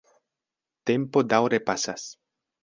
Tempo 0.91 1.23
daŭre 1.35 1.61
pasas. 1.69 2.09